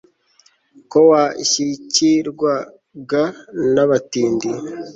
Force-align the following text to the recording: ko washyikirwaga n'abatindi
ko 0.91 0.99
washyikirwaga 1.11 3.23
n'abatindi 3.73 4.49